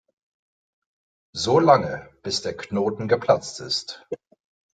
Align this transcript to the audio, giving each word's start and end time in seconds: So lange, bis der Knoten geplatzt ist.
So 1.35 1.57
lange, 1.59 2.09
bis 2.23 2.41
der 2.41 2.57
Knoten 2.57 3.07
geplatzt 3.07 3.59
ist. 3.59 4.03